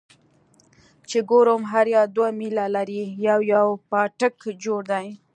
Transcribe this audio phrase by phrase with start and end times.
[1.09, 5.07] چې ګورم هر يو دوه ميله لرې يو يو پاټک جوړ دى.